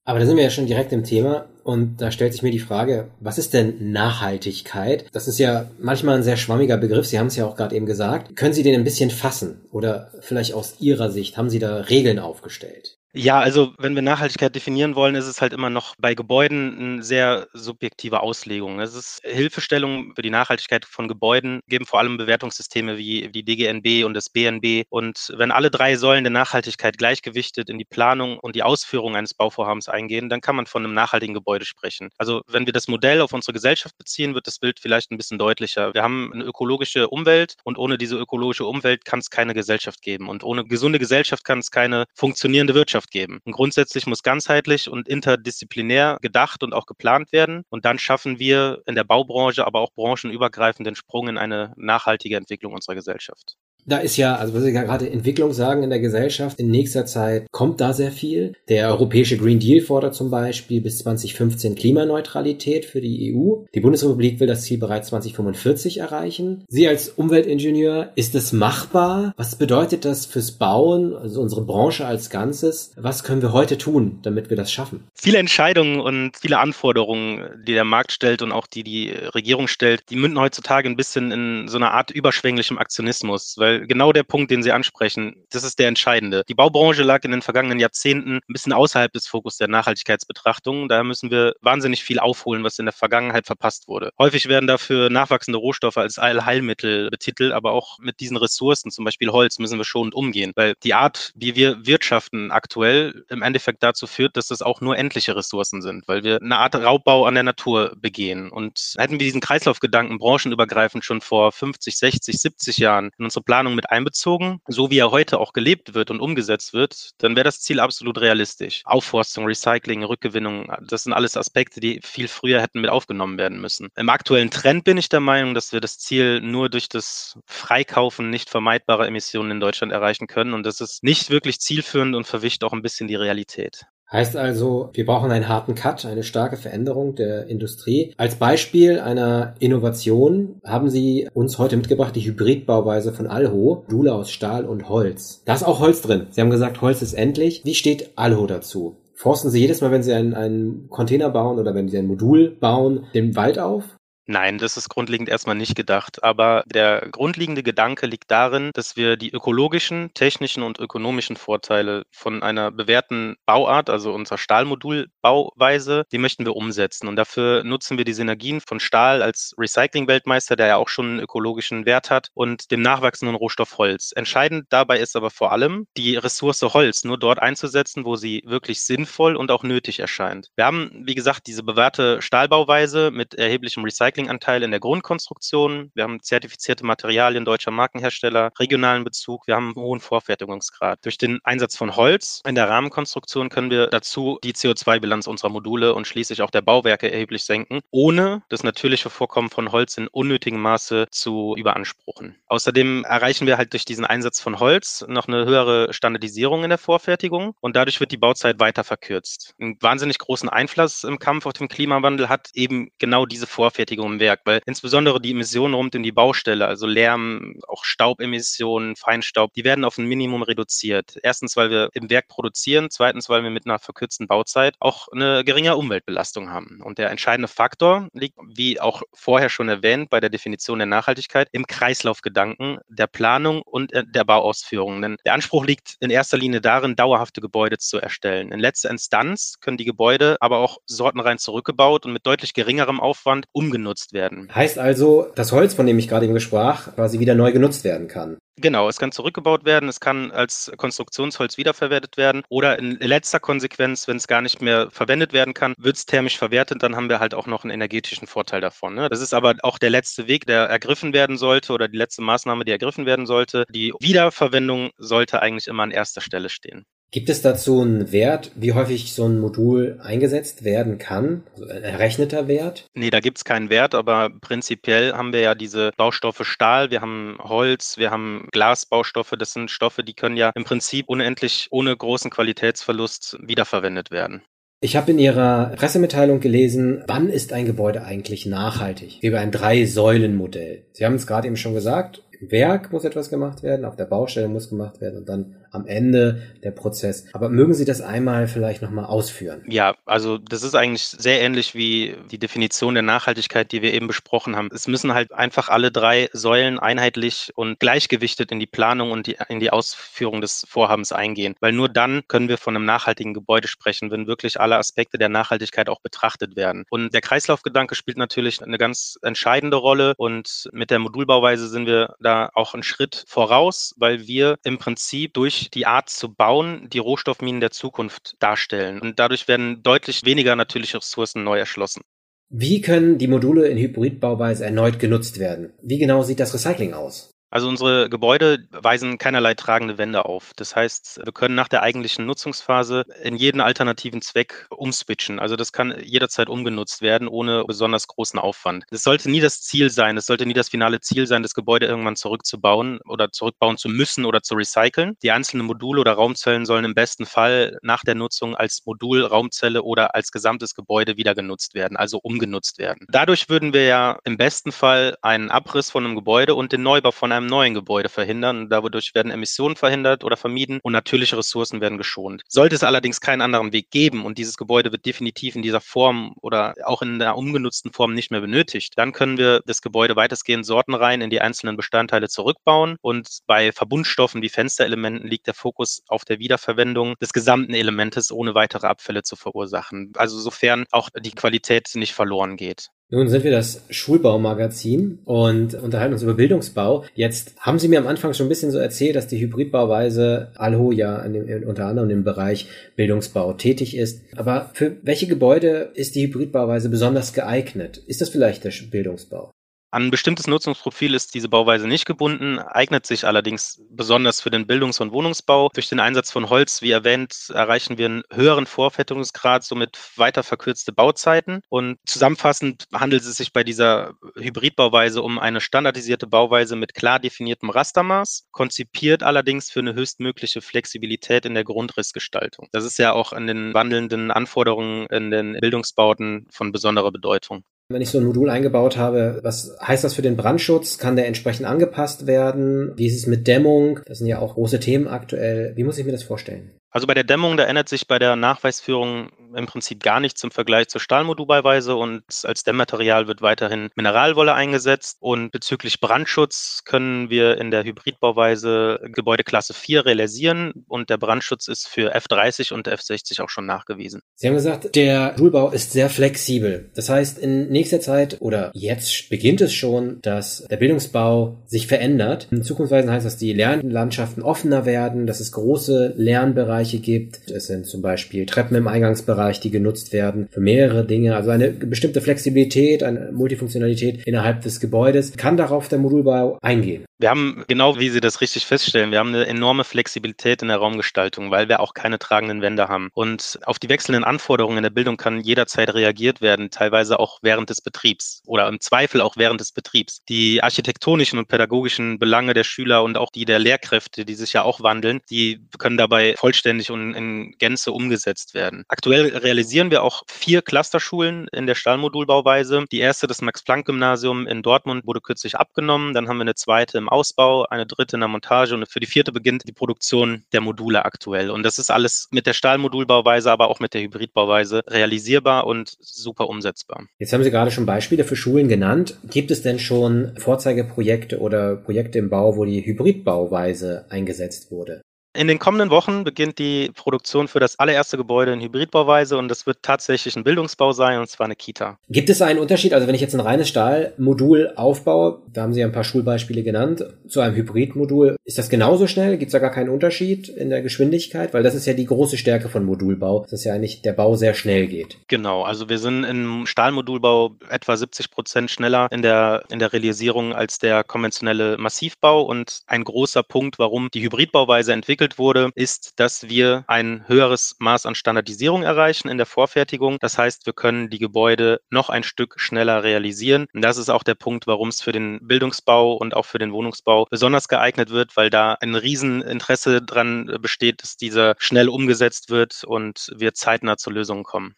Aber 0.09 0.21
da 0.21 0.25
sind 0.25 0.39
wir 0.39 0.45
ja 0.45 0.49
schon 0.49 0.65
direkt 0.65 0.91
im 0.95 1.05
Thema 1.05 1.45
und 1.65 2.01
da 2.01 2.11
stellt 2.11 2.33
sich 2.33 2.43
mir 2.43 2.51
die 2.51 2.59
Frage, 2.59 3.09
was 3.21 3.37
ist 3.37 3.53
denn 3.53 3.93
Nachhaltigkeit? 3.93 5.05
Das 5.13 5.29
ist 5.29 5.39
ja 5.39 5.67
manchmal 5.79 6.17
ein 6.17 6.23
sehr 6.23 6.39
schwammiger 6.39 6.79
Begriff, 6.79 7.05
Sie 7.07 7.19
haben 7.19 7.27
es 7.27 7.37
ja 7.37 7.45
auch 7.45 7.57
gerade 7.57 7.77
eben 7.77 7.85
gesagt. 7.85 8.35
Können 8.35 8.55
Sie 8.55 8.63
den 8.63 8.75
ein 8.75 8.85
bisschen 8.85 9.11
fassen 9.11 9.61
oder 9.71 10.11
vielleicht 10.21 10.55
aus 10.55 10.77
Ihrer 10.81 11.11
Sicht, 11.11 11.37
haben 11.37 11.51
Sie 11.51 11.59
da 11.59 11.77
Regeln 11.77 12.19
aufgestellt? 12.19 12.98
Ja, 13.15 13.41
also 13.41 13.73
wenn 13.79 13.95
wir 13.95 14.03
Nachhaltigkeit 14.03 14.55
definieren 14.55 14.95
wollen, 14.95 15.15
ist 15.15 15.27
es 15.27 15.41
halt 15.41 15.55
immer 15.55 15.71
noch 15.71 15.95
bei 15.99 16.15
Gebäuden 16.15 16.79
eine 16.79 17.03
sehr 17.03 17.49
subjektive 17.55 18.21
Auslegung. 18.21 18.81
Es 18.81 18.95
ist 18.95 19.21
Hilfestellung 19.25 20.13
für 20.15 20.21
die 20.21 20.29
Nachhaltigkeit 20.29 20.85
von 20.85 21.09
Gebäuden, 21.09 21.61
geben 21.69 21.87
vor 21.87 22.01
allem 22.01 22.19
Bewertungssysteme 22.19 22.99
wie 22.99 23.31
die 23.31 23.43
DGNB 23.45 24.05
und 24.05 24.13
das 24.13 24.29
BNB. 24.29 24.85
Und 24.91 25.33
wenn 25.39 25.51
alle 25.51 25.71
drei 25.71 25.97
Säulen 25.97 26.23
der 26.23 26.31
Nachhaltigkeit 26.31 26.99
gleichgewichtet 26.99 27.71
in 27.71 27.79
die 27.79 27.87
Planung 27.87 28.39
und 28.41 28.55
die 28.57 28.63
Ausführung 28.63 29.17
eines 29.17 29.33
Bauvorhabens 29.33 29.89
eingehen, 29.89 30.29
dann 30.29 30.43
kann 30.43 30.57
man 30.57 30.67
von 30.67 30.85
einem 30.85 30.93
nachhaltigen 30.93 31.33
Gebäude 31.35 31.65
sprechen. 31.65 32.11
Also 32.19 32.43
wenn 32.47 32.67
wir 32.67 32.75
das 32.75 32.89
Modell 32.89 33.23
auf 33.23 33.33
unsere 33.33 33.55
Gesellschaft 33.55 33.97
beziehen, 33.97 34.35
wird 34.35 34.47
das 34.47 34.59
Bild 34.59 34.81
vielleicht 34.81 35.11
ein 35.11 35.17
bisschen 35.17 35.39
deutlicher. 35.39 35.95
Wir 35.95 36.03
haben 36.03 36.31
eine 36.35 36.45
ökologische 36.45 37.09
Umwelt 37.09 37.55
und 37.65 37.79
ohne 37.79 37.97
diese 37.97 38.17
ökologische 38.19 38.67
Umwelt 38.67 39.07
kann 39.07 39.21
es 39.21 39.31
keine 39.31 39.55
Gesellschaft 39.55 40.03
geben. 40.03 40.29
Und 40.29 40.45
ohne 40.45 40.65
gesunde 40.67 40.99
Gesellschaft 40.99 41.43
kann 41.45 41.61
es 41.61 41.71
keine 41.71 42.05
funktionierende 42.15 42.75
Wirtschaft 42.75 42.98
Wirtschaft 42.99 43.11
geben. 43.11 43.41
Und 43.45 43.53
grundsätzlich 43.53 44.07
muss 44.07 44.23
ganzheitlich 44.23 44.89
und 44.91 45.09
interdisziplinär 45.09 46.19
gedacht 46.21 46.63
und 46.63 46.73
auch 46.73 46.87
geplant 46.87 47.33
werden. 47.33 47.65
Und 47.71 47.85
dann 47.85 47.99
schaffen 47.99 48.39
wir 48.39 48.83
in 48.87 48.95
der 48.95 49.05
Baubranche, 49.05 49.67
aber 49.67 49.81
auch 49.81 49.93
branchenübergreifend 49.95 50.87
den 50.87 50.97
Sprung 50.97 51.29
in 51.29 51.39
eine 51.39 51.73
nachhaltige 51.77 52.37
Entwicklung 52.37 52.75
unserer 52.75 52.95
Gesellschaft. 52.97 53.57
Da 53.88 53.99
ist 53.99 54.19
ja, 54.19 54.37
also 54.37 54.53
was 54.53 54.65
Sie 54.65 54.72
gerade 54.72 55.10
Entwicklung 55.10 55.54
sagen 55.54 55.82
in 55.82 55.88
der 55.88 55.99
Gesellschaft, 55.99 56.60
in 56.60 56.71
nächster 56.71 57.06
Zeit 57.06 57.47
kommt 57.50 57.81
da 57.81 57.94
sehr 57.94 58.12
viel. 58.12 58.53
Der 58.69 58.88
europäische 58.91 59.38
Green 59.38 59.60
Deal 59.60 59.81
fordert 59.81 60.15
zum 60.15 60.31
Beispiel 60.31 60.82
bis 60.82 60.99
2015 60.99 61.75
Klimaneutralität 61.75 62.84
für 62.84 63.00
die 63.00 63.34
EU. 63.34 63.65
Die 63.75 63.81
Bundesrepublik 63.81 64.41
will 64.41 64.47
das 64.47 64.65
Ziel 64.65 64.76
bereits 64.76 65.09
2045 65.09 65.99
erreichen. 65.99 66.65
Sie 66.69 66.87
als 66.87 67.09
Umweltingenieur, 67.09 68.12
ist 68.15 68.34
es 68.34 68.53
machbar? 68.53 69.32
Was 69.38 69.56
bedeutet 69.56 70.05
das 70.05 70.26
fürs 70.26 70.53
Bauen, 70.53 71.16
also 71.16 71.41
unsere 71.41 71.65
Branche 71.65 72.05
als 72.05 72.28
Ganzes? 72.28 72.93
Was 72.97 73.25
können 73.25 73.41
wir 73.41 73.55
heute 73.55 73.78
tun, 73.78 74.19
damit 74.22 74.50
wir 74.50 74.59
das 74.59 74.70
schaffen? 74.70 75.05
Viele 75.15 75.38
Entscheidungen 75.38 76.00
und 76.00 76.37
viele 76.37 76.59
Anforderungen, 76.59 77.65
die 77.66 77.72
der 77.72 77.84
Markt 77.84 78.12
stellt 78.12 78.43
und 78.43 78.53
auch 78.53 78.66
die 78.66 78.82
die 78.82 79.09
Regierung 79.34 79.66
stellt, 79.66 80.03
die 80.10 80.16
münden 80.16 80.38
heutzutage 80.38 80.87
ein 80.91 80.97
bisschen 80.97 81.32
in 81.32 81.69
so 81.69 81.78
einer 81.78 81.93
Art 81.93 82.10
überschwänglichem 82.10 82.76
Aktionismus, 82.76 83.55
weil 83.56 83.78
genau 83.87 84.12
der 84.12 84.22
Punkt, 84.22 84.50
den 84.50 84.62
Sie 84.62 84.72
ansprechen, 84.72 85.44
das 85.50 85.65
ist 85.65 85.78
der 85.78 85.89
entscheidende. 85.89 86.43
Die 86.49 86.55
Baubranche 86.55 87.03
lag 87.03 87.25
in 87.25 87.31
den 87.31 87.43
vergangenen 87.43 87.78
Jahrzehnten 87.78 88.37
ein 88.37 88.53
bisschen 88.53 88.72
außerhalb 88.72 89.12
des 89.12 89.27
Fokus 89.27 89.56
der 89.56 89.69
Nachhaltigkeitsbetrachtung. 89.69 90.89
Daher 90.89 91.05
müssen 91.05 91.31
wir 91.31 91.55
wahnsinnig 91.61 92.03
viel 92.03 92.19
aufholen, 92.19 92.65
was 92.65 92.78
in 92.78 92.87
der 92.87 92.93
Vergangenheit 92.93 93.47
verpasst 93.47 93.88
wurde. 93.88 94.11
Häufig 94.19 94.49
werden 94.49 94.67
dafür 94.67 95.11
nachwachsende 95.11 95.59
Rohstoffe 95.59 95.97
als 95.97 96.19
Allheilmittel 96.19 97.11
betitelt, 97.11 97.53
aber 97.53 97.72
auch 97.72 97.99
mit 97.99 98.21
diesen 98.21 98.37
Ressourcen, 98.37 98.91
zum 98.91 99.05
Beispiel 99.05 99.31
Holz, 99.31 99.59
müssen 99.59 99.78
wir 99.78 99.84
schonend 99.84 100.15
umgehen, 100.15 100.53
weil 100.55 100.75
die 100.83 100.94
Art, 100.94 101.33
wie 101.34 101.55
wir 101.55 101.87
wirtschaften 101.87 102.50
aktuell 102.50 103.25
im 103.28 103.43
Endeffekt 103.43 103.83
dazu 103.83 104.06
führt, 104.06 104.37
dass 104.37 104.50
es 104.50 104.62
auch 104.62 104.81
nur 104.81 104.97
endliche 104.97 105.37
Ressourcen 105.37 105.83
sind, 105.83 106.06
weil 106.09 106.25
wir 106.25 106.41
eine 106.41 106.59
Art 106.59 106.75
Raubbau 106.75 107.27
an 107.27 107.34
der 107.34 107.43
Natur 107.43 107.94
begehen. 107.97 108.50
Und 108.50 108.94
hätten 108.97 109.12
wir 109.12 109.27
diesen 109.27 109.41
Kreislaufgedanken 109.41 110.19
branchenübergreifend 110.19 111.05
schon 111.05 111.21
vor 111.21 111.53
50, 111.53 111.97
60, 111.97 112.38
70 112.38 112.78
Jahren 112.78 113.11
in 113.19 113.25
unsere 113.25 113.43
Planung 113.43 113.58
Planung 113.59 113.75
mit 113.75 113.91
einbezogen, 113.91 114.61
so 114.69 114.89
wie 114.93 114.99
er 114.99 115.11
heute 115.11 115.41
auch 115.41 115.53
gelebt 115.53 115.95
wird 115.95 116.13
und 116.13 116.21
umgesetzt 116.21 116.75
wird, 116.75 117.11
dann 117.19 117.35
wäre 117.35 117.43
das 117.43 117.59
Ziel 117.61 117.81
absolut 117.81 118.21
realistisch. 118.21 118.83
Aufforstung, 118.85 119.47
Recycling, 119.47 120.05
Rückgewinnung, 120.05 120.73
das 120.87 121.03
sind 121.03 121.13
alles 121.13 121.37
Aspekte, 121.37 121.81
die 121.81 121.99
viel 122.05 122.29
früher 122.29 122.62
hätten 122.62 122.81
mit 122.81 122.88
aufgenommen 122.88 123.37
werden 123.37 123.61
müssen. 123.61 123.88
Im 123.97 124.11
aktuellen 124.11 124.53
Trend 124.53 124.85
bin 124.85 124.97
ich 124.97 125.09
der 125.09 125.19
Meinung, 125.19 125.55
dass 125.55 125.73
wir 125.73 125.81
das 125.81 125.99
Ziel 125.99 126.41
nur 126.41 126.69
durch 126.69 126.88
das 126.88 127.37
Freikaufen 127.47 128.31
nicht 128.31 128.49
vermeidbarer 128.49 129.09
Emissionen 129.09 129.50
in 129.50 129.61
Deutschland 129.61 129.93
erreichen 129.93 130.29
können 130.29 130.55
und 130.55 130.65
das 130.65 130.81
ist 130.81 131.03
nicht 131.03 131.29
wirklich 131.29 131.59
zielführend 131.59 132.15
und 132.15 132.29
verwischt 132.29 132.62
auch 132.62 132.73
ein 132.73 132.82
bisschen 132.82 133.09
die 133.09 133.17
Realität. 133.17 133.87
Heißt 134.10 134.37
also, 134.37 134.88
wir 134.94 135.05
brauchen 135.05 135.31
einen 135.31 135.49
harten 135.49 135.75
Cut, 135.75 136.06
eine 136.06 136.22
starke 136.22 136.56
Veränderung 136.56 137.14
der 137.14 137.46
Industrie. 137.46 138.14
Als 138.16 138.37
Beispiel 138.37 139.00
einer 139.00 139.55
Innovation 139.58 140.60
haben 140.64 140.88
Sie 140.88 141.28
uns 141.34 141.58
heute 141.58 141.76
mitgebracht 141.76 142.16
die 142.16 142.25
Hybridbauweise 142.25 143.12
von 143.12 143.26
Alho, 143.26 143.84
Dule 143.90 144.14
aus 144.14 144.31
Stahl 144.31 144.64
und 144.64 144.88
Holz. 144.88 145.43
Da 145.44 145.55
ist 145.55 145.62
auch 145.62 145.81
Holz 145.81 146.00
drin. 146.00 146.28
Sie 146.31 146.40
haben 146.40 146.49
gesagt, 146.49 146.81
Holz 146.81 147.02
ist 147.02 147.12
endlich. 147.12 147.60
Wie 147.64 147.75
steht 147.75 148.12
Alho 148.16 148.46
dazu? 148.46 148.96
Forsten 149.12 149.50
Sie 149.50 149.60
jedes 149.60 149.82
Mal, 149.82 149.90
wenn 149.90 150.02
Sie 150.02 150.14
einen, 150.14 150.32
einen 150.32 150.88
Container 150.88 151.28
bauen 151.28 151.58
oder 151.58 151.75
wenn 151.75 151.88
Sie 151.88 151.99
ein 151.99 152.06
Modul 152.06 152.56
bauen, 152.58 153.08
den 153.14 153.37
Wald 153.37 153.58
auf? 153.58 153.98
Nein, 154.31 154.59
das 154.59 154.77
ist 154.77 154.91
grundlegend 154.91 155.31
erstmal 155.31 155.57
nicht 155.57 155.75
gedacht. 155.75 156.23
Aber 156.23 156.63
der 156.67 157.09
grundlegende 157.11 157.63
Gedanke 157.63 158.05
liegt 158.05 158.31
darin, 158.31 158.73
dass 158.75 158.95
wir 158.95 159.17
die 159.17 159.31
ökologischen, 159.33 160.13
technischen 160.13 160.63
und 160.63 160.79
ökonomischen 160.79 161.37
Vorteile 161.37 162.03
von 162.11 162.43
einer 162.43 162.71
bewährten 162.71 163.37
Bauart, 163.47 163.89
also 163.89 164.13
unserer 164.13 164.37
Stahlmodulbauweise, 164.37 166.05
die 166.13 166.19
möchten 166.19 166.45
wir 166.45 166.57
umsetzen. 166.57 167.09
Und 167.09 167.17
dafür 167.17 167.65
nutzen 167.65 167.97
wir 167.97 168.05
die 168.05 168.13
Synergien 168.13 168.61
von 168.61 168.81
Stahl 168.81 169.23
als 169.23 169.55
Recycling-Weltmeister, 169.57 170.57
der 170.57 170.67
ja 170.67 170.77
auch 170.77 170.91
schon 170.91 171.07
einen 171.07 171.21
ökologischen 171.21 171.87
Wert 171.87 172.11
hat, 172.11 172.29
und 172.35 172.71
dem 172.71 172.83
nachwachsenden 172.83 173.35
Rohstoff 173.35 173.79
Holz. 173.79 174.13
Entscheidend 174.15 174.67
dabei 174.69 174.99
ist 174.99 175.17
aber 175.17 175.31
vor 175.31 175.53
allem, 175.53 175.87
die 175.97 176.17
Ressource 176.17 176.61
Holz 176.61 177.03
nur 177.03 177.19
dort 177.19 177.39
einzusetzen, 177.39 178.05
wo 178.05 178.17
sie 178.17 178.43
wirklich 178.45 178.85
sinnvoll 178.85 179.37
und 179.37 179.51
auch 179.51 179.63
nötig 179.63 180.01
erscheint. 180.01 180.51
Wir 180.55 180.67
haben, 180.67 181.05
wie 181.07 181.15
gesagt, 181.15 181.47
diese 181.47 181.63
bewährte 181.63 182.21
Stahlbauweise 182.21 183.11
mit 183.11 183.35
erheblichem 183.35 183.85
Recycling 183.85 184.18
Recyclinganteil 184.19 184.62
in 184.62 184.70
der 184.70 184.81
Grundkonstruktion. 184.81 185.91
Wir 185.94 186.05
haben 186.05 186.20
zertifizierte 186.20 186.85
Materialien 186.85 187.44
deutscher 187.44 187.70
Markenhersteller, 187.70 188.50
regionalen 188.59 189.05
Bezug. 189.05 189.47
Wir 189.47 189.55
haben 189.55 189.75
einen 189.76 189.85
hohen 189.85 190.00
Vorfertigungsgrad. 190.00 190.99
Durch 191.05 191.19
den 191.19 191.38
Einsatz 191.44 191.76
von 191.76 191.94
Holz 191.94 192.43
in 192.47 192.56
der 192.56 192.69
Rahmenkonstruktion 192.69 193.49
können 193.49 193.70
wir 193.70 193.87
dazu 193.87 194.38
die 194.43 194.53
CO2-Bilanz 194.53 195.26
unserer 195.29 195.50
Module 195.50 195.94
und 195.94 196.06
schließlich 196.06 196.43
auch 196.43 196.50
der 196.50 196.62
Bauwerke 196.62 197.11
erheblich 197.12 197.44
senken, 197.44 197.81
ohne 197.91 198.43
das 198.49 198.65
natürliche 198.65 199.11
Vorkommen 199.11 199.50
von 199.50 199.70
Holz 199.70 199.97
in 199.97 200.09
unnötigem 200.09 200.61
Maße 200.61 201.06
zu 201.11 201.55
überanspruchen. 201.56 202.37
Außerdem 202.47 203.05
erreichen 203.05 203.47
wir 203.47 203.56
halt 203.56 203.73
durch 203.73 203.85
diesen 203.85 204.05
Einsatz 204.05 204.41
von 204.41 204.59
Holz 204.59 205.05
noch 205.09 205.29
eine 205.29 205.44
höhere 205.44 205.93
Standardisierung 205.93 206.65
in 206.65 206.70
der 206.70 206.79
Vorfertigung 206.79 207.55
und 207.61 207.76
dadurch 207.76 208.00
wird 208.00 208.11
die 208.11 208.17
Bauzeit 208.17 208.59
weiter 208.59 208.82
verkürzt. 208.82 209.55
Einen 209.61 209.76
wahnsinnig 209.81 210.19
großen 210.19 210.49
Einfluss 210.49 211.05
im 211.05 211.19
Kampf 211.19 211.47
auf 211.47 211.53
den 211.53 211.69
Klimawandel 211.69 212.29
hat 212.29 212.50
eben 212.55 212.91
genau 212.99 213.26
diese 213.26 213.47
Vorfertigung 213.47 214.07
im 214.12 214.20
Werk, 214.20 214.40
weil 214.44 214.60
insbesondere 214.66 215.20
die 215.20 215.32
Emissionen 215.32 215.75
rund 215.75 215.94
um 215.94 216.02
die 216.02 216.12
Baustelle, 216.12 216.66
also 216.66 216.87
Lärm, 216.87 217.55
auch 217.66 217.84
Staubemissionen, 217.84 218.96
Feinstaub, 218.96 219.52
die 219.55 219.64
werden 219.64 219.84
auf 219.84 219.99
ein 219.99 220.06
Minimum 220.06 220.43
reduziert. 220.43 221.19
Erstens, 221.22 221.56
weil 221.56 221.70
wir 221.70 221.90
im 221.94 222.10
Werk 222.10 222.28
produzieren, 222.28 222.88
zweitens, 222.90 223.28
weil 223.28 223.43
wir 223.43 223.50
mit 223.50 223.66
einer 223.66 223.78
verkürzten 223.78 224.26
Bauzeit 224.26 224.75
auch 224.81 225.08
eine 225.08 225.44
geringe 225.44 225.76
Umweltbelastung 225.76 226.50
haben. 226.50 226.81
Und 226.82 226.99
der 226.99 227.10
entscheidende 227.10 227.49
Faktor 227.49 228.08
liegt, 228.12 228.38
wie 228.46 228.81
auch 228.81 229.02
vorher 229.12 229.49
schon 229.49 229.69
erwähnt, 229.69 230.10
bei 230.10 230.20
der 230.20 230.31
Definition 230.31 230.78
der 230.78 230.87
Nachhaltigkeit 230.87 231.49
im 231.52 231.66
Kreislaufgedanken 231.66 232.78
der 232.88 233.06
Planung 233.06 233.62
und 233.62 233.93
äh, 233.93 234.05
der 234.06 234.25
Bauausführung. 234.25 235.02
Denn 235.02 235.16
der 235.25 235.34
Anspruch 235.34 235.66
liegt 235.66 235.96
in 236.00 236.10
erster 236.10 236.38
Linie 236.38 236.60
darin, 236.60 236.96
dauerhafte 236.96 237.40
Gebäude 237.40 237.78
zu 237.78 237.99
erstellen. 237.99 238.52
In 238.52 238.60
letzter 238.60 238.90
Instanz 238.90 239.56
können 239.60 239.76
die 239.76 239.84
Gebäude 239.84 240.37
aber 240.40 240.58
auch 240.58 240.78
sortenrein 240.87 241.38
zurückgebaut 241.38 242.06
und 242.06 242.12
mit 242.12 242.26
deutlich 242.26 242.55
geringerem 242.55 243.00
Aufwand 243.00 243.46
umgenutzt 243.52 243.88
genutzt 243.88 244.12
werden. 244.12 244.49
Heißt 244.55 244.79
also, 244.79 245.29
das 245.35 245.52
Holz, 245.52 245.73
von 245.73 245.87
dem 245.87 245.99
ich 245.99 246.08
gerade 246.08 246.26
eben 246.26 246.38
sprach, 246.40 246.94
quasi 246.94 247.19
wieder 247.19 247.35
neu 247.35 247.52
genutzt 247.52 247.85
werden 247.85 248.06
kann. 248.06 248.37
Genau, 248.61 248.88
es 248.88 248.99
kann 248.99 249.12
zurückgebaut 249.12 249.64
werden, 249.64 249.88
es 249.88 250.00
kann 250.00 250.32
als 250.32 250.73
Konstruktionsholz 250.76 251.58
wiederverwertet 251.58 252.17
werden 252.17 252.43
oder 252.49 252.79
in 252.79 252.99
letzter 252.99 253.38
Konsequenz, 253.38 254.08
wenn 254.08 254.17
es 254.17 254.26
gar 254.26 254.43
nicht 254.43 254.61
mehr 254.61 254.88
verwendet 254.90 255.32
werden 255.32 255.55
kann, 255.55 255.75
wird 255.79 255.96
es 255.96 256.06
thermisch 256.06 256.37
verwertet, 256.37 256.82
dann 256.82 256.96
haben 256.96 257.08
wir 257.08 257.20
halt 257.20 257.35
auch 257.35 257.46
noch 257.46 257.62
einen 257.62 257.70
energetischen 257.70 258.26
Vorteil 258.26 258.61
davon. 258.61 258.94
Ne? 258.94 259.08
Das 259.08 259.20
ist 259.20 259.32
aber 259.32 259.55
auch 259.62 259.79
der 259.79 259.91
letzte 259.91 260.26
Weg, 260.26 260.44
der 260.46 260.64
ergriffen 260.64 261.12
werden 261.12 261.38
sollte 261.38 261.73
oder 261.73 261.87
die 261.87 261.96
letzte 261.96 262.20
Maßnahme, 262.20 262.64
die 262.64 262.73
ergriffen 262.73 263.06
werden 263.06 263.26
sollte. 263.26 263.64
Die 263.70 263.93
Wiederverwendung 264.00 264.91
sollte 264.99 265.41
eigentlich 265.41 265.69
immer 265.69 265.84
an 265.84 265.93
erster 265.93 266.20
Stelle 266.20 266.49
stehen. 266.49 266.84
Gibt 267.10 267.31
es 267.31 267.40
dazu 267.40 267.81
einen 267.81 268.12
Wert, 268.12 268.52
wie 268.55 268.75
häufig 268.75 269.14
so 269.14 269.25
ein 269.25 269.40
Modul 269.40 269.99
eingesetzt 270.02 270.62
werden 270.62 270.99
kann? 270.99 271.43
Also 271.55 271.66
ein 271.66 271.82
errechneter 271.82 272.49
Wert? 272.49 272.84
Nee, 272.94 273.08
da 273.08 273.20
gibt 273.20 273.38
es 273.38 273.44
keinen 273.44 273.70
Wert, 273.70 273.94
aber 273.94 274.28
prinzipiell 274.43 275.14
haben 275.14 275.32
wir 275.32 275.40
ja 275.40 275.55
diese 275.55 275.90
Baustoffe 275.96 276.44
Stahl, 276.44 276.90
wir 276.90 277.00
haben 277.00 277.38
Holz, 277.40 277.96
wir 277.96 278.10
haben 278.10 278.46
Glasbaustoffe. 278.52 279.32
Das 279.38 279.55
sind 279.55 279.70
Stoffe, 279.70 280.05
die 280.05 280.12
können 280.12 280.37
ja 280.37 280.50
im 280.55 280.64
Prinzip 280.64 281.08
unendlich 281.08 281.69
ohne 281.70 281.96
großen 281.96 282.31
Qualitätsverlust 282.31 283.38
wiederverwendet 283.40 284.10
werden. 284.10 284.43
Ich 284.81 284.94
habe 284.94 285.10
in 285.10 285.19
Ihrer 285.19 285.72
Pressemitteilung 285.76 286.40
gelesen, 286.40 287.02
wann 287.08 287.31
ist 287.31 287.52
ein 287.52 287.64
Gebäude 287.64 288.05
eigentlich 288.05 288.46
nachhaltig? 288.46 289.19
Über 289.22 289.40
ein 289.40 289.50
Drei-Säulen-Modell. 289.50 290.84
Sie 290.93 291.05
haben 291.05 291.14
es 291.14 291.26
gerade 291.26 291.49
eben 291.49 291.56
schon 291.56 291.75
gesagt, 291.75 292.22
im 292.38 292.52
Werk 292.52 292.93
muss 292.93 293.05
etwas 293.05 293.31
gemacht 293.31 293.64
werden, 293.64 293.84
auf 293.84 293.96
der 293.96 294.05
Baustelle 294.05 294.46
muss 294.46 294.69
gemacht 294.69 295.00
werden 295.00 295.19
und 295.19 295.28
dann 295.28 295.56
am 295.70 295.87
Ende 295.87 296.43
der 296.62 296.70
Prozess. 296.70 297.26
Aber 297.32 297.49
mögen 297.49 297.75
Sie 297.75 297.85
das 297.85 298.00
einmal 298.00 298.49
vielleicht 298.49 298.82
nochmal 298.82 299.05
ausführen? 299.05 299.62
Ja, 299.67 299.94
also 300.06 300.38
das 300.38 300.62
ist 300.62 300.75
eigentlich 300.75 301.05
sehr 301.05 301.41
ähnlich 301.41 301.75
wie 301.75 302.17
die 302.31 302.38
Definition 302.38 302.94
der 302.94 303.03
Nachhaltigkeit, 303.03 303.73
die 303.73 303.82
wir 303.82 303.94
eben 303.94 304.06
besprochen 304.06 304.56
haben. 304.56 304.70
Es 304.73 304.88
müssen 304.88 305.15
halt 305.15 305.32
einfach 305.32 305.69
alle 305.69 305.91
drei 305.91 306.29
Säulen 306.32 306.79
einheitlich 306.79 307.53
und 307.55 307.81
gleichgewichtet 307.81 308.53
in 308.53 308.61
die 308.61 308.67
Planung 308.67 309.11
und 309.11 309.26
die, 309.26 309.37
in 309.49 309.61
die 309.61 309.70
Ausführung 309.70 310.41
des 310.41 310.65
Vorhabens 310.69 311.12
eingehen. 311.12 311.55
Weil 311.61 311.73
nur 311.73 311.88
dann 311.88 312.23
können 312.29 312.49
wir 312.49 312.59
von 312.59 312.76
einem 312.76 312.85
nachhaltigen 312.85 313.35
Gebäude 313.35 313.69
sprechen, 313.69 314.11
wenn 314.11 314.26
wirklich 314.26 314.61
alle 314.61 314.76
Aspekte 314.76 315.19
der 315.19 315.29
Nachhaltigkeit 315.29 315.88
auch 315.88 316.00
betrachtet 316.00 316.56
werden. 316.56 316.85
Und 316.91 317.15
der 317.15 317.20
Kreislaufgedanke 317.20 317.94
spielt 317.94 318.17
natürlich 318.17 318.62
eine 318.62 318.79
ganz 318.79 319.19
entscheidende 319.23 319.76
Rolle 319.76 320.15
und 320.17 320.69
mit 320.73 320.91
der 320.91 320.99
Modulbauweise 320.99 321.69
sind 321.69 321.87
wir 321.87 322.15
da 322.20 322.50
auch 322.55 322.75
einen 322.75 322.82
Schritt 322.82 323.25
voraus, 323.26 323.94
weil 323.97 324.26
wir 324.26 324.56
im 324.65 324.79
Prinzip 324.79 325.35
durch 325.35 325.57
die 325.70 325.87
Art 325.87 326.08
zu 326.08 326.32
bauen 326.32 326.88
die 326.90 326.99
Rohstoffminen 326.99 327.60
der 327.60 327.70
Zukunft 327.70 328.37
darstellen. 328.38 329.00
Und 329.00 329.19
dadurch 329.19 329.49
werden 329.49 329.82
deutlich 329.82 330.25
weniger 330.25 330.56
natürliche 330.56 330.99
Ressourcen 330.99 331.44
neu 331.44 331.58
erschlossen. 331.58 332.02
Wie 332.50 332.81
können 332.81 333.19
die 333.19 333.28
Module 333.28 333.69
in 333.69 333.76
Hybridbauweise 333.76 334.64
erneut 334.64 334.99
genutzt 334.99 335.38
werden? 335.38 335.72
Wie 335.82 335.99
genau 335.99 336.22
sieht 336.22 336.40
das 336.40 336.55
Recycling 336.55 336.94
aus? 336.94 337.31
Also 337.50 337.69
unsere 337.69 338.11
Gebäude 338.11 338.67
weisen 338.71 339.17
keinerlei 339.17 339.55
tragende 339.55 339.97
Wände 339.97 340.27
auf. 340.27 340.53
Das 340.56 340.77
heißt, 340.77 341.21
wir 341.25 341.33
können 341.33 341.55
nach 341.55 341.69
der 341.69 341.83
eigentlichen 341.83 342.27
Nutzungsphase 342.27 343.05
in 343.23 343.37
jeden 343.37 343.61
alternativen 343.61 344.21
Zweck 344.21 344.67
umswitchen. 344.71 345.39
Also 345.39 345.56
das 345.56 345.73
kann 345.73 345.95
jederzeit 346.03 346.49
umgenutzt 346.49 347.00
werden, 347.00 347.27
ohne 347.27 347.65
besonders 347.65 348.06
großen 348.06 348.39
Aufwand. 348.39 348.85
Es 348.91 349.03
sollte 349.03 349.31
nie 349.31 349.41
das 349.41 349.62
Ziel 349.62 349.89
sein, 349.89 350.19
es 350.19 350.27
sollte 350.27 350.45
nie 350.45 350.53
das 350.53 350.69
finale 350.69 351.00
Ziel 351.00 351.27
sein, 351.27 351.43
das 351.43 351.55
Gebäude 351.55 351.87
irgendwann 351.87 352.17
zurückzubauen 352.17 353.00
oder 353.06 353.31
zurückbauen 353.33 353.79
zu 353.79 353.89
müssen 353.89 354.27
oder 354.27 354.43
zu 354.43 354.55
recyceln. 354.55 355.17
Die 355.23 355.31
einzelnen 355.31 355.67
Module 355.67 356.03
oder 356.03 356.12
Raumzellen 356.12 356.67
sollen 356.67 356.85
im 356.85 356.94
besten 356.94 357.25
Fall 357.25 357.79
nach 357.81 358.03
der 358.03 358.15
Nutzung 358.15 358.56
als 358.56 358.85
Modul, 358.85 359.25
Raumzelle 359.25 359.83
oder 359.83 360.15
als 360.15 360.33
gesamtes 360.33 360.75
Gebäude 360.75 361.17
wieder 361.17 361.35
genutzt 361.35 361.75
werden, 361.75 361.97
also 361.97 362.19
umgenutzt 362.23 362.79
werden. 362.79 363.06
Dadurch 363.09 363.49
würden 363.49 363.73
wir 363.73 363.85
ja 363.85 364.19
im 364.25 364.37
besten 364.37 364.71
Fall 364.71 365.17
einen 365.23 365.51
Abriss 365.51 365.91
von 365.91 366.05
einem 366.05 366.15
Gebäude 366.15 366.55
und 366.55 366.73
den 366.73 366.83
Neubau 366.83 367.11
von 367.11 367.33
einem 367.33 367.38
einem 367.38 367.46
neuen 367.46 367.75
Gebäude 367.75 368.08
verhindern. 368.08 368.69
Dadurch 368.69 369.14
werden 369.14 369.32
Emissionen 369.32 369.76
verhindert 369.76 370.25
oder 370.25 370.37
vermieden 370.37 370.81
und 370.82 370.93
natürliche 370.93 371.38
Ressourcen 371.38 371.81
werden 371.81 371.99
geschont. 371.99 372.43
Sollte 372.49 372.75
es 372.75 372.85
allerdings 372.85 373.20
keinen 373.20 373.40
anderen 373.40 373.73
Weg 373.73 373.90
geben 373.90 374.25
und 374.25 374.38
dieses 374.38 374.56
Gebäude 374.56 374.93
wird 374.93 375.06
definitiv 375.06 375.56
in 375.56 375.62
dieser 375.62 375.81
Form 375.81 376.35
oder 376.43 376.75
auch 376.85 377.02
in 377.02 377.19
der 377.19 377.37
umgenutzten 377.37 377.93
Form 377.93 378.14
nicht 378.14 378.31
mehr 378.31 378.41
benötigt, 378.41 378.94
dann 378.96 379.13
können 379.13 379.39
wir 379.39 379.63
das 379.65 379.82
Gebäude 379.82 380.17
weitestgehend 380.17 380.67
sortenrein 380.67 381.20
in 381.20 381.31
die 381.31 381.41
einzelnen 381.41 381.77
Bestandteile 381.77 382.29
zurückbauen 382.29 382.96
und 383.01 383.39
bei 383.46 383.72
Verbundstoffen 383.72 384.43
wie 384.43 384.48
Fensterelementen 384.48 385.27
liegt 385.29 385.46
der 385.46 385.55
Fokus 385.55 386.03
auf 386.08 386.24
der 386.24 386.39
Wiederverwendung 386.39 387.15
des 387.20 387.32
gesamten 387.32 387.74
Elementes, 387.74 388.31
ohne 388.31 388.55
weitere 388.55 388.86
Abfälle 388.86 389.22
zu 389.22 389.36
verursachen. 389.36 390.13
Also 390.17 390.39
sofern 390.39 390.84
auch 390.91 391.08
die 391.19 391.31
Qualität 391.31 391.91
nicht 391.94 392.13
verloren 392.13 392.56
geht. 392.56 392.89
Nun 393.10 393.31
sind 393.31 393.43
wir 393.43 393.50
das 393.50 393.84
Schulbaumagazin 393.88 395.20
und 395.24 395.72
unterhalten 395.72 396.12
uns 396.12 396.22
über 396.22 396.34
Bildungsbau. 396.34 397.06
Jetzt 397.15 397.55
haben 397.58 397.79
Sie 397.79 397.88
mir 397.88 398.00
am 398.00 398.06
Anfang 398.06 398.34
schon 398.34 398.46
ein 398.46 398.50
bisschen 398.50 398.70
so 398.70 398.77
erzählt, 398.77 399.17
dass 399.17 399.27
die 399.27 399.41
Hybridbauweise 399.41 400.53
Alho 400.56 400.93
ja 400.93 401.27
dem, 401.27 401.67
unter 401.67 401.86
anderem 401.86 402.10
im 402.10 402.22
Bereich 402.22 402.69
Bildungsbau 402.96 403.55
tätig 403.55 403.96
ist. 403.96 404.20
Aber 404.36 404.70
für 404.74 404.98
welche 405.03 405.27
Gebäude 405.27 405.91
ist 405.94 406.17
die 406.17 406.27
Hybridbauweise 406.27 406.91
besonders 406.91 407.32
geeignet? 407.32 408.03
Ist 408.06 408.20
das 408.20 408.29
vielleicht 408.29 408.65
der 408.65 408.72
Bildungsbau? 408.91 409.53
An 409.91 410.09
ein 410.09 410.11
bestimmtes 410.11 410.47
Nutzungsprofil 410.47 411.15
ist 411.15 411.35
diese 411.35 411.49
Bauweise 411.49 411.89
nicht 411.89 412.05
gebunden, 412.05 412.59
eignet 412.59 413.07
sich 413.07 413.25
allerdings 413.25 413.81
besonders 413.89 414.43
für 414.43 414.51
den 414.51 414.67
Bildungs- 414.67 415.01
und 415.01 415.13
Wohnungsbau. 415.13 415.71
Durch 415.73 415.89
den 415.89 415.99
Einsatz 415.99 416.31
von 416.31 416.51
Holz, 416.51 416.83
wie 416.83 416.91
erwähnt, 416.91 417.51
erreichen 417.55 417.97
wir 417.97 418.05
einen 418.05 418.23
höheren 418.31 418.67
Vorfertigungsgrad, 418.67 419.65
somit 419.65 419.99
weiter 420.17 420.43
verkürzte 420.43 420.93
Bauzeiten. 420.93 421.63
Und 421.71 421.97
zusammenfassend 422.05 422.85
handelt 422.93 423.23
es 423.23 423.35
sich 423.35 423.55
bei 423.55 423.65
dieser 423.65 424.13
Hybridbauweise 424.37 425.23
um 425.23 425.39
eine 425.39 425.63
standardisierte 425.63 426.27
Bauweise 426.27 426.77
mit 426.77 426.93
klar 426.93 427.19
definiertem 427.19 427.71
Rastermaß, 427.71 428.49
konzipiert 428.51 429.23
allerdings 429.23 429.71
für 429.71 429.81
eine 429.81 429.95
höchstmögliche 429.95 430.61
Flexibilität 430.61 431.47
in 431.47 431.55
der 431.55 431.65
Grundrissgestaltung. 431.65 432.69
Das 432.73 432.85
ist 432.85 432.99
ja 432.99 433.15
auch 433.15 433.33
an 433.33 433.47
den 433.47 433.73
wandelnden 433.73 434.31
Anforderungen 434.31 435.07
in 435.07 435.31
den 435.31 435.59
Bildungsbauten 435.59 436.47
von 436.51 436.73
besonderer 436.73 437.11
Bedeutung. 437.11 437.65
Wenn 437.91 438.03
ich 438.03 438.11
so 438.11 438.19
ein 438.19 438.27
Modul 438.27 438.51
eingebaut 438.51 438.99
habe, 438.99 439.41
was 439.43 439.75
heißt 439.81 440.05
das 440.05 440.13
für 440.13 440.21
den 440.21 440.37
Brandschutz? 440.37 440.99
Kann 440.99 441.17
der 441.17 441.27
entsprechend 441.27 441.65
angepasst 441.65 442.27
werden? 442.27 442.93
Wie 442.97 443.07
ist 443.07 443.17
es 443.17 443.27
mit 443.27 443.47
Dämmung? 443.47 444.01
Das 444.05 444.19
sind 444.19 444.27
ja 444.27 444.41
auch 444.41 444.55
große 444.55 444.79
Themen 444.79 445.09
aktuell. 445.09 445.73
Wie 445.75 445.85
muss 445.85 445.97
ich 445.97 446.05
mir 446.05 446.13
das 446.13 446.23
vorstellen? 446.23 446.78
Also 446.91 447.07
bei 447.07 447.15
der 447.15 447.25
Dämmung, 447.25 447.57
da 447.57 447.65
ändert 447.65 447.89
sich 447.89 448.07
bei 448.07 448.19
der 448.19 448.37
Nachweisführung 448.37 449.31
im 449.55 449.67
Prinzip 449.67 450.03
gar 450.03 450.21
nichts 450.21 450.43
im 450.45 450.51
Vergleich 450.51 450.89
zur 450.89 451.01
Stahlmodulbauweise 451.01 451.97
und 451.97 452.23
als 452.45 452.65
Dämmmaterial 452.65 453.29
wird 453.29 453.43
weiterhin 453.43 453.91
Mineralwolle 453.95 454.55
eingesetzt. 454.55 455.19
Und 455.21 455.51
bezüglich 455.51 456.01
Brandschutz 456.01 456.83
können 456.85 457.31
wir 457.31 457.59
in 457.59 457.71
der 457.71 457.85
Hybridbauweise 457.85 459.01
Gebäudeklasse 459.13 459.75
4 459.75 460.07
realisieren 460.07 460.85
und 460.87 461.11
der 461.11 461.19
Brandschutz 461.19 461.69
ist 461.69 461.89
für 461.89 462.15
F30 462.15 462.73
und 462.73 462.89
F60 462.89 463.43
auch 463.43 463.49
schon 463.49 463.67
nachgewiesen. 463.67 464.23
Sie 464.35 464.47
haben 464.47 464.55
gesagt, 464.55 464.95
der 464.95 465.35
Schulbau 465.37 465.71
ist 465.71 465.93
sehr 465.93 466.11
flexibel. 466.11 466.91
Das 466.95 467.09
heißt, 467.09 467.39
in 467.39 467.69
nächster 467.69 468.01
Zeit 468.01 468.39
oder 468.41 468.71
jetzt 468.75 469.29
beginnt 469.31 469.61
es 469.61 469.75
schon, 469.75 470.21
dass 470.23 470.67
der 470.71 470.77
Bildungsbau 470.77 471.59
sich 471.67 471.87
verändert. 471.87 472.49
In 472.51 472.63
Zukunftsweisen 472.63 473.11
heißt 473.11 473.27
das, 473.27 473.37
die 473.37 473.53
Lernlandschaften 473.53 474.43
offener 474.43 474.87
werden, 474.87 475.27
dass 475.27 475.41
es 475.41 475.53
große 475.53 476.15
Lernbereiche 476.17 476.78
gibt. 476.85 477.51
Es 477.51 477.67
sind 477.67 477.87
zum 477.87 478.03
Beispiel 478.03 478.47
Treppen 478.47 478.77
im 478.77 478.89
Eingangsbereich 478.89 479.39
Bereich, 479.39 479.61
die 479.61 479.70
genutzt 479.70 480.13
werden 480.13 480.49
für 480.51 480.61
mehrere 480.61 481.05
Dinge. 481.05 481.37
Also 481.37 481.51
eine 481.51 481.70
bestimmte 481.70 482.20
Flexibilität, 482.20 483.03
eine 483.03 483.31
Multifunktionalität 483.32 484.27
innerhalb 484.27 484.63
des 484.63 484.81
Gebäudes 484.81 485.37
kann 485.37 485.56
darauf 485.56 485.89
der 485.89 485.99
Modulbau 485.99 486.58
eingehen. 486.63 487.05
Wir 487.20 487.31
haben, 487.31 487.65
genau 487.67 487.99
wie 487.99 488.11
Sie 488.11 488.20
das 488.20 488.41
richtig 488.41 488.65
feststellen, 488.65 489.11
wir 489.11 489.19
haben 489.19 489.35
eine 489.35 489.47
enorme 489.47 489.85
Flexibilität 489.85 490.63
in 490.63 490.69
der 490.69 490.77
Raumgestaltung, 490.77 491.51
weil 491.51 491.69
wir 491.69 491.81
auch 491.81 491.93
keine 491.94 492.19
tragenden 492.19 492.63
Wände 492.63 492.89
haben. 492.89 493.11
Und 493.13 493.58
auf 493.65 493.79
die 493.79 493.89
wechselnden 493.89 494.23
Anforderungen 494.23 494.79
in 494.79 494.82
der 494.85 494.91
Bildung 494.91 495.17
kann 495.17 495.41
jederzeit 495.41 495.93
reagiert 495.94 496.41
werden, 496.41 496.70
teilweise 496.70 497.19
auch 497.19 497.39
während 497.43 497.70
des 497.70 497.81
Betriebs 497.81 498.43
oder 498.47 498.69
im 498.69 498.81
Zweifel 498.81 499.20
auch 499.20 499.37
während 499.37 499.61
des 499.61 499.73
Betriebs. 499.73 500.23
Die 500.29 500.63
architektonischen 500.63 501.41
und 501.41 501.49
pädagogischen 501.49 502.20
Belange 502.20 502.55
der 502.55 502.65
Schüler 502.65 503.03
und 503.03 503.19
auch 503.19 503.31
die 503.35 503.44
der 503.44 503.58
Lehrkräfte, 503.58 504.25
die 504.25 504.35
sich 504.35 504.53
ja 504.53 504.63
auch 504.63 504.81
wandeln, 504.81 505.20
die 505.29 505.61
können 505.79 505.97
dabei 505.97 506.35
vollständig 506.39 506.68
und 506.91 507.15
in 507.15 507.55
Gänze 507.58 507.93
umgesetzt 507.93 508.55
werden. 508.55 508.84
Aktuell 508.89 509.37
realisieren 509.37 509.91
wir 509.91 510.03
auch 510.03 510.22
vier 510.27 510.63
Clusterschulen 510.63 511.48
in 511.53 511.67
der 511.67 511.75
Stahlmodulbauweise. 511.75 512.85
Die 512.90 513.01
erste, 513.01 513.27
das 513.27 513.42
Max-Planck-Gymnasium 513.42 514.46
in 514.46 514.62
Dortmund, 514.62 515.07
wurde 515.07 515.20
kürzlich 515.20 515.57
abgenommen. 515.57 516.14
Dann 516.14 516.29
haben 516.29 516.38
wir 516.38 516.42
eine 516.42 516.55
zweite 516.55 516.98
im 516.98 517.09
Ausbau, 517.09 517.64
eine 517.64 517.87
dritte 517.87 518.16
in 518.16 518.20
der 518.20 518.29
Montage 518.29 518.75
und 518.75 518.88
für 518.88 519.01
die 519.01 519.07
vierte 519.07 519.33
beginnt 519.33 519.68
die 519.68 519.72
Produktion 519.72 520.44
der 520.53 520.61
Module 520.61 521.05
aktuell. 521.05 521.51
Und 521.51 521.62
das 521.62 521.79
ist 521.79 521.90
alles 521.90 522.29
mit 522.31 522.46
der 522.46 522.53
Stahlmodulbauweise, 522.53 523.51
aber 523.51 523.68
auch 523.68 523.81
mit 523.81 523.94
der 523.94 524.03
Hybridbauweise 524.03 524.83
realisierbar 524.87 525.66
und 525.66 525.96
super 526.01 526.48
umsetzbar. 526.48 527.07
Jetzt 527.18 527.33
haben 527.33 527.44
Sie 527.44 527.51
gerade 527.51 527.70
schon 527.70 527.87
Beispiele 527.87 528.25
für 528.25 528.37
Schulen 528.37 528.68
genannt. 528.68 529.18
Gibt 529.25 529.51
es 529.51 529.62
denn 529.62 529.79
schon 529.79 530.37
Vorzeigeprojekte 530.38 531.38
oder 531.40 531.77
Projekte 531.77 532.18
im 532.18 532.31
Bau, 532.31 532.57
wo 532.57 532.64
die 532.64 532.85
Hybridbauweise 532.85 534.07
eingesetzt 534.11 534.70
wurde? 534.70 535.03
In 535.38 535.47
den 535.47 535.61
kommenden 535.61 535.90
Wochen 535.90 536.25
beginnt 536.25 536.59
die 536.59 536.90
Produktion 536.92 537.47
für 537.47 537.61
das 537.61 537.79
allererste 537.79 538.16
Gebäude 538.16 538.53
in 538.53 538.61
Hybridbauweise 538.61 539.38
und 539.38 539.47
das 539.47 539.66
wird 539.66 539.85
tatsächlich 539.85 540.35
ein 540.35 540.42
Bildungsbau 540.42 540.90
sein 540.90 541.21
und 541.21 541.29
zwar 541.29 541.45
eine 541.45 541.55
Kita. 541.55 541.97
Gibt 542.09 542.29
es 542.29 542.42
einen 542.42 542.59
Unterschied? 542.59 542.92
Also 542.92 543.07
wenn 543.07 543.14
ich 543.14 543.21
jetzt 543.21 543.35
ein 543.35 543.40
reines 543.40 543.68
Stahlmodul 543.68 544.73
aufbaue, 544.75 545.42
da 545.53 545.62
haben 545.62 545.73
Sie 545.73 545.79
ja 545.79 545.87
ein 545.87 545.92
paar 545.92 546.03
Schulbeispiele 546.03 546.64
genannt, 546.64 547.05
zu 547.29 547.40
einem 547.40 547.55
Hybridmodul, 547.55 548.35
ist 548.45 548.59
das 548.59 548.68
genauso 548.68 549.07
schnell? 549.07 549.37
Gibt 549.37 549.51
es 549.51 549.53
da 549.53 549.61
gar 549.61 549.71
keinen 549.71 549.90
Unterschied 549.90 550.49
in 550.49 550.71
der 550.71 550.83
Geschwindigkeit? 550.83 551.55
Weil 551.55 551.62
das 551.62 551.77
ist 551.77 551.87
ja 551.87 551.92
die 551.92 552.07
große 552.07 552.37
Stärke 552.37 552.68
von 552.68 552.85
Modulbau, 552.85 553.47
dass 553.49 553.62
ja 553.62 553.75
eigentlich 553.75 554.03
der 554.03 554.14
Bau 554.14 554.35
sehr 554.35 554.55
schnell 554.55 554.88
geht. 554.88 555.18
Genau, 555.29 555.62
also 555.62 555.88
wir 555.88 555.99
sind 555.99 556.25
im 556.25 556.66
Stahlmodulbau 556.66 557.53
etwa 557.71 557.97
70 557.97 558.33
Prozent 558.33 558.73
schneller 558.73 559.07
in 559.12 559.23
der, 559.23 559.62
in 559.71 559.79
der 559.79 559.92
Realisierung 559.92 560.53
als 560.53 560.81
der 560.81 561.05
konventionelle 561.05 561.79
Massivbau 561.79 562.42
und 562.42 562.81
ein 562.88 563.05
großer 563.05 563.45
Punkt, 563.45 563.79
warum 563.79 564.09
die 564.12 564.23
Hybridbauweise 564.23 564.92
entwickelt 564.92 565.28
entwickelt 565.29 565.38
wurde, 565.38 565.70
ist, 565.75 566.12
dass 566.16 566.49
wir 566.49 566.85
ein 566.87 567.27
höheres 567.27 567.77
Maß 567.79 568.07
an 568.07 568.14
Standardisierung 568.14 568.83
erreichen 568.83 569.29
in 569.29 569.37
der 569.37 569.47
Vorfertigung. 569.47 570.18
Das 570.20 570.38
heißt, 570.38 570.66
wir 570.66 570.73
können 570.73 571.11
die 571.11 571.18
Gebäude 571.18 571.81
noch 571.90 572.09
ein 572.11 572.23
Stück 572.23 572.55
schneller 572.59 573.03
realisieren. 573.03 573.66
Und 573.75 573.83
das 573.83 573.99
ist 573.99 574.09
auch 574.09 574.23
der 574.23 574.35
Punkt, 574.35 574.66
warum 574.66 574.88
es 574.88 575.01
für 575.03 575.12
den 575.12 575.40
Bildungsbau 575.42 576.14
und 576.14 576.35
auch 576.35 576.47
für 576.47 576.59
den 576.59 576.73
Wohnungsbau 576.73 577.27
besonders 577.31 577.68
geeignet 577.68 578.11
wird, 578.11 578.37
weil 578.37 578.51
da 578.51 578.75
ein 578.81 578.94
Rieseninteresse 578.94 580.03
dran 580.03 580.59
besteht, 580.61 581.03
dass 581.03 581.16
dieser 581.16 581.55
schnell 581.59 581.88
umgesetzt 581.88 582.51
wird 582.51 582.85
und 582.85 583.31
wir 583.37 583.55
zeitnah 583.55 583.97
zu 583.97 584.11
Lösungen 584.11 584.44
kommen 584.44 584.75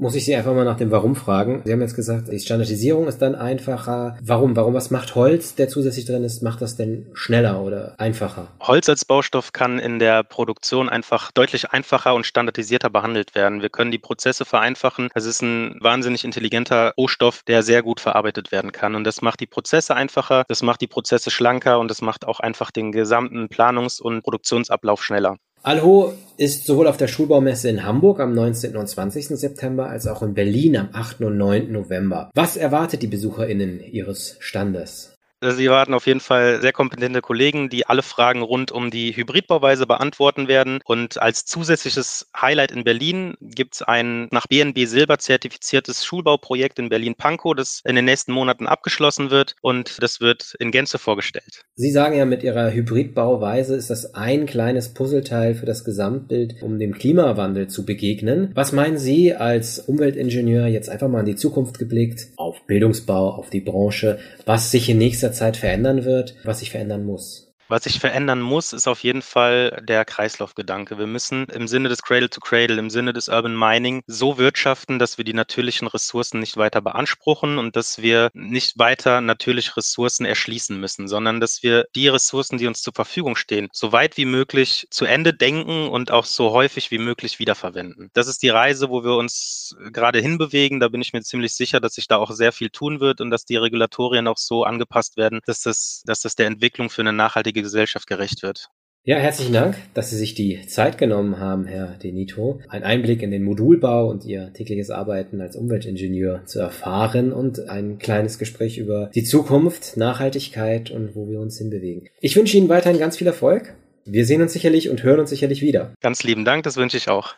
muss 0.00 0.14
ich 0.14 0.24
Sie 0.24 0.34
einfach 0.34 0.54
mal 0.54 0.64
nach 0.64 0.78
dem 0.78 0.90
Warum 0.90 1.14
fragen. 1.14 1.60
Sie 1.64 1.72
haben 1.72 1.80
jetzt 1.82 1.94
gesagt, 1.94 2.32
die 2.32 2.38
Standardisierung 2.38 3.06
ist 3.06 3.18
dann 3.18 3.34
einfacher. 3.34 4.16
Warum? 4.22 4.56
Warum? 4.56 4.72
Was 4.72 4.90
macht 4.90 5.14
Holz, 5.14 5.54
der 5.54 5.68
zusätzlich 5.68 6.06
drin 6.06 6.24
ist, 6.24 6.42
macht 6.42 6.62
das 6.62 6.76
denn 6.76 7.06
schneller 7.12 7.62
oder 7.62 7.94
einfacher? 7.98 8.48
Holz 8.60 8.88
als 8.88 9.04
Baustoff 9.04 9.52
kann 9.52 9.78
in 9.78 9.98
der 9.98 10.24
Produktion 10.24 10.88
einfach 10.88 11.30
deutlich 11.32 11.70
einfacher 11.70 12.14
und 12.14 12.24
standardisierter 12.24 12.88
behandelt 12.88 13.34
werden. 13.34 13.60
Wir 13.60 13.68
können 13.68 13.90
die 13.90 13.98
Prozesse 13.98 14.46
vereinfachen. 14.46 15.10
Es 15.14 15.26
ist 15.26 15.42
ein 15.42 15.76
wahnsinnig 15.80 16.24
intelligenter 16.24 16.94
Rohstoff, 16.96 17.42
der 17.46 17.62
sehr 17.62 17.82
gut 17.82 18.00
verarbeitet 18.00 18.52
werden 18.52 18.72
kann. 18.72 18.94
Und 18.94 19.04
das 19.04 19.20
macht 19.20 19.40
die 19.40 19.46
Prozesse 19.46 19.94
einfacher, 19.94 20.44
das 20.48 20.62
macht 20.62 20.80
die 20.80 20.86
Prozesse 20.86 21.30
schlanker 21.30 21.78
und 21.78 21.90
das 21.90 22.00
macht 22.00 22.26
auch 22.26 22.40
einfach 22.40 22.70
den 22.70 22.90
gesamten 22.90 23.48
Planungs- 23.48 24.00
und 24.00 24.22
Produktionsablauf 24.22 25.04
schneller. 25.04 25.36
Alho 25.62 26.14
ist 26.38 26.64
sowohl 26.64 26.86
auf 26.86 26.96
der 26.96 27.06
Schulbaumesse 27.06 27.68
in 27.68 27.84
Hamburg 27.84 28.18
am 28.20 28.34
19. 28.34 28.76
und 28.76 28.88
20. 28.88 29.26
September 29.26 29.90
als 29.90 30.06
auch 30.06 30.22
in 30.22 30.32
Berlin 30.32 30.74
am 30.74 30.88
8. 30.94 31.20
und 31.20 31.36
9. 31.36 31.70
November. 31.70 32.30
Was 32.34 32.56
erwartet 32.56 33.02
die 33.02 33.08
BesucherInnen 33.08 33.80
Ihres 33.80 34.36
Standes? 34.40 35.14
Sie 35.42 35.66
erwarten 35.66 35.94
auf 35.94 36.06
jeden 36.06 36.20
Fall 36.20 36.60
sehr 36.60 36.72
kompetente 36.72 37.22
Kollegen, 37.22 37.70
die 37.70 37.86
alle 37.86 38.02
Fragen 38.02 38.42
rund 38.42 38.72
um 38.72 38.90
die 38.90 39.16
Hybridbauweise 39.16 39.86
beantworten 39.86 40.48
werden. 40.48 40.80
Und 40.84 41.20
als 41.20 41.46
zusätzliches 41.46 42.28
Highlight 42.38 42.72
in 42.72 42.84
Berlin 42.84 43.34
gibt 43.40 43.76
es 43.76 43.82
ein 43.82 44.28
nach 44.32 44.46
BNB 44.46 44.80
Silber 44.84 45.18
zertifiziertes 45.18 46.04
Schulbauprojekt 46.04 46.78
in 46.78 46.90
Berlin-Pankow, 46.90 47.54
das 47.54 47.80
in 47.86 47.96
den 47.96 48.04
nächsten 48.04 48.32
Monaten 48.32 48.66
abgeschlossen 48.66 49.30
wird 49.30 49.56
und 49.62 50.02
das 50.02 50.20
wird 50.20 50.54
in 50.58 50.72
Gänze 50.72 50.98
vorgestellt. 50.98 51.64
Sie 51.74 51.90
sagen 51.90 52.18
ja, 52.18 52.26
mit 52.26 52.42
Ihrer 52.42 52.70
Hybridbauweise 52.70 53.76
ist 53.76 53.88
das 53.88 54.14
ein 54.14 54.44
kleines 54.44 54.92
Puzzleteil 54.92 55.54
für 55.54 55.66
das 55.66 55.84
Gesamtbild, 55.84 56.56
um 56.60 56.78
dem 56.78 56.92
Klimawandel 56.92 57.68
zu 57.68 57.86
begegnen. 57.86 58.50
Was 58.54 58.72
meinen 58.72 58.98
Sie 58.98 59.34
als 59.34 59.78
Umweltingenieur 59.78 60.66
jetzt 60.66 60.90
einfach 60.90 61.08
mal 61.08 61.20
in 61.20 61.26
die 61.26 61.36
Zukunft 61.36 61.78
geblickt, 61.78 62.28
auf 62.36 62.66
Bildungsbau, 62.66 63.30
auf 63.30 63.48
die 63.48 63.60
Branche, 63.60 64.18
was 64.44 64.70
sich 64.70 64.90
in 64.90 64.98
nächster 64.98 65.29
Zeit 65.32 65.56
verändern 65.56 66.04
wird, 66.04 66.36
was 66.44 66.60
sich 66.60 66.70
verändern 66.70 67.04
muss. 67.04 67.49
Was 67.70 67.84
sich 67.84 68.00
verändern 68.00 68.40
muss, 68.40 68.72
ist 68.72 68.88
auf 68.88 69.04
jeden 69.04 69.22
Fall 69.22 69.80
der 69.84 70.04
Kreislaufgedanke. 70.04 70.98
Wir 70.98 71.06
müssen 71.06 71.44
im 71.44 71.68
Sinne 71.68 71.88
des 71.88 72.02
Cradle 72.02 72.28
to 72.28 72.40
Cradle, 72.40 72.80
im 72.80 72.90
Sinne 72.90 73.12
des 73.12 73.28
Urban 73.28 73.56
Mining 73.56 74.02
so 74.08 74.38
wirtschaften, 74.38 74.98
dass 74.98 75.18
wir 75.18 75.24
die 75.24 75.34
natürlichen 75.34 75.86
Ressourcen 75.86 76.40
nicht 76.40 76.56
weiter 76.56 76.80
beanspruchen 76.80 77.58
und 77.58 77.76
dass 77.76 78.02
wir 78.02 78.30
nicht 78.34 78.76
weiter 78.80 79.20
natürliche 79.20 79.76
Ressourcen 79.76 80.24
erschließen 80.24 80.80
müssen, 80.80 81.06
sondern 81.06 81.38
dass 81.38 81.62
wir 81.62 81.84
die 81.94 82.08
Ressourcen, 82.08 82.58
die 82.58 82.66
uns 82.66 82.82
zur 82.82 82.92
Verfügung 82.92 83.36
stehen, 83.36 83.68
so 83.72 83.92
weit 83.92 84.16
wie 84.16 84.24
möglich 84.24 84.88
zu 84.90 85.04
Ende 85.04 85.32
denken 85.32 85.86
und 85.90 86.10
auch 86.10 86.24
so 86.24 86.50
häufig 86.50 86.90
wie 86.90 86.98
möglich 86.98 87.38
wiederverwenden. 87.38 88.10
Das 88.14 88.26
ist 88.26 88.42
die 88.42 88.48
Reise, 88.48 88.90
wo 88.90 89.04
wir 89.04 89.14
uns 89.14 89.76
gerade 89.92 90.18
hinbewegen. 90.18 90.80
Da 90.80 90.88
bin 90.88 91.02
ich 91.02 91.12
mir 91.12 91.22
ziemlich 91.22 91.54
sicher, 91.54 91.78
dass 91.78 91.94
sich 91.94 92.08
da 92.08 92.16
auch 92.16 92.32
sehr 92.32 92.50
viel 92.50 92.70
tun 92.70 92.98
wird 92.98 93.20
und 93.20 93.30
dass 93.30 93.44
die 93.44 93.58
Regulatorien 93.58 94.26
auch 94.26 94.38
so 94.38 94.64
angepasst 94.64 95.16
werden, 95.16 95.38
dass 95.46 95.62
das, 95.62 96.02
dass 96.04 96.22
das 96.22 96.34
der 96.34 96.48
Entwicklung 96.48 96.90
für 96.90 97.02
eine 97.02 97.12
nachhaltige 97.12 97.59
Gesellschaft 97.62 98.06
gerecht 98.06 98.42
wird. 98.42 98.68
Ja, 99.02 99.16
herzlichen 99.16 99.54
Dank, 99.54 99.76
dass 99.94 100.10
Sie 100.10 100.16
sich 100.16 100.34
die 100.34 100.66
Zeit 100.66 100.98
genommen 100.98 101.38
haben, 101.38 101.64
Herr 101.64 101.96
Denito, 101.96 102.60
einen 102.68 102.84
Einblick 102.84 103.22
in 103.22 103.30
den 103.30 103.44
Modulbau 103.44 104.10
und 104.10 104.26
Ihr 104.26 104.52
tägliches 104.52 104.90
Arbeiten 104.90 105.40
als 105.40 105.56
Umweltingenieur 105.56 106.44
zu 106.44 106.60
erfahren 106.60 107.32
und 107.32 107.70
ein 107.70 107.98
kleines 107.98 108.38
Gespräch 108.38 108.76
über 108.76 109.10
die 109.14 109.24
Zukunft, 109.24 109.96
Nachhaltigkeit 109.96 110.90
und 110.90 111.16
wo 111.16 111.30
wir 111.30 111.40
uns 111.40 111.56
hinbewegen. 111.56 112.10
Ich 112.20 112.36
wünsche 112.36 112.58
Ihnen 112.58 112.68
weiterhin 112.68 112.98
ganz 112.98 113.16
viel 113.16 113.26
Erfolg. 113.26 113.74
Wir 114.04 114.26
sehen 114.26 114.42
uns 114.42 114.52
sicherlich 114.52 114.90
und 114.90 115.02
hören 115.02 115.20
uns 115.20 115.30
sicherlich 115.30 115.62
wieder. 115.62 115.94
Ganz 116.02 116.22
lieben 116.22 116.44
Dank, 116.44 116.64
das 116.64 116.76
wünsche 116.76 116.98
ich 116.98 117.08
auch. 117.08 117.36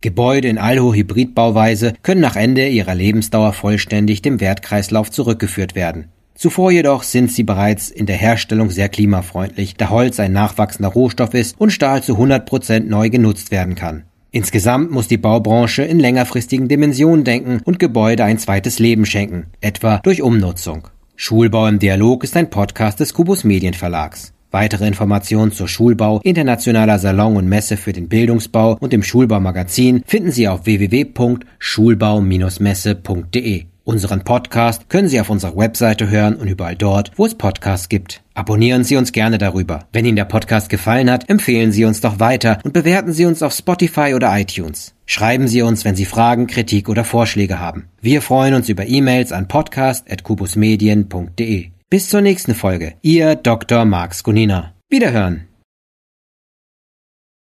Gebäude 0.00 0.48
in 0.48 0.58
Alho-Hybridbauweise 0.58 1.94
können 2.02 2.20
nach 2.20 2.36
Ende 2.36 2.68
ihrer 2.68 2.94
Lebensdauer 2.94 3.52
vollständig 3.52 4.20
dem 4.20 4.40
Wertkreislauf 4.40 5.10
zurückgeführt 5.10 5.76
werden. 5.76 6.12
Zuvor 6.34 6.72
jedoch 6.72 7.04
sind 7.04 7.30
sie 7.30 7.44
bereits 7.44 7.90
in 7.90 8.06
der 8.06 8.16
Herstellung 8.16 8.70
sehr 8.70 8.88
klimafreundlich, 8.88 9.76
da 9.76 9.90
Holz 9.90 10.18
ein 10.18 10.32
nachwachsender 10.32 10.90
Rohstoff 10.90 11.32
ist 11.32 11.54
und 11.60 11.70
Stahl 11.70 12.02
zu 12.02 12.14
100 12.14 12.44
Prozent 12.44 12.90
neu 12.90 13.08
genutzt 13.08 13.50
werden 13.50 13.74
kann. 13.76 14.02
Insgesamt 14.32 14.90
muss 14.90 15.06
die 15.06 15.16
Baubranche 15.16 15.84
in 15.84 16.00
längerfristigen 16.00 16.66
Dimensionen 16.66 17.24
denken 17.24 17.60
und 17.64 17.78
Gebäude 17.78 18.24
ein 18.24 18.38
zweites 18.38 18.80
Leben 18.80 19.06
schenken, 19.06 19.46
etwa 19.60 19.98
durch 19.98 20.22
Umnutzung. 20.22 20.88
Schulbau 21.14 21.68
im 21.68 21.78
Dialog 21.78 22.24
ist 22.24 22.36
ein 22.36 22.50
Podcast 22.50 22.98
des 22.98 23.14
Kubus 23.14 23.44
Medienverlags. 23.44 24.32
Weitere 24.50 24.88
Informationen 24.88 25.52
zur 25.52 25.68
Schulbau, 25.68 26.20
internationaler 26.24 26.98
Salon 26.98 27.36
und 27.36 27.48
Messe 27.48 27.76
für 27.76 27.92
den 27.92 28.08
Bildungsbau 28.08 28.76
und 28.80 28.92
dem 28.92 29.04
Schulbaumagazin 29.04 30.02
finden 30.04 30.32
Sie 30.32 30.48
auf 30.48 30.66
www.schulbau-messe.de. 30.66 33.66
Unseren 33.84 34.24
Podcast 34.24 34.88
können 34.88 35.08
Sie 35.08 35.20
auf 35.20 35.28
unserer 35.28 35.54
Webseite 35.56 36.08
hören 36.08 36.36
und 36.36 36.48
überall 36.48 36.74
dort, 36.74 37.10
wo 37.16 37.26
es 37.26 37.34
Podcasts 37.34 37.90
gibt. 37.90 38.22
Abonnieren 38.32 38.82
Sie 38.82 38.96
uns 38.96 39.12
gerne 39.12 39.36
darüber. 39.36 39.80
Wenn 39.92 40.06
Ihnen 40.06 40.16
der 40.16 40.24
Podcast 40.24 40.70
gefallen 40.70 41.10
hat, 41.10 41.28
empfehlen 41.28 41.70
Sie 41.70 41.84
uns 41.84 42.00
doch 42.00 42.18
weiter 42.18 42.60
und 42.64 42.72
bewerten 42.72 43.12
Sie 43.12 43.26
uns 43.26 43.42
auf 43.42 43.52
Spotify 43.52 44.14
oder 44.14 44.34
iTunes. 44.38 44.94
Schreiben 45.04 45.48
Sie 45.48 45.60
uns, 45.60 45.84
wenn 45.84 45.96
Sie 45.96 46.06
Fragen, 46.06 46.46
Kritik 46.46 46.88
oder 46.88 47.04
Vorschläge 47.04 47.60
haben. 47.60 47.90
Wir 48.00 48.22
freuen 48.22 48.54
uns 48.54 48.70
über 48.70 48.86
E-Mails 48.86 49.32
an 49.32 49.48
podcast.kubusmedien.de. 49.48 51.66
Bis 51.90 52.08
zur 52.08 52.22
nächsten 52.22 52.54
Folge. 52.54 52.94
Ihr 53.02 53.34
Dr. 53.36 53.84
Marx 53.84 54.24
Gunina. 54.24 54.72
Wiederhören. 54.88 55.44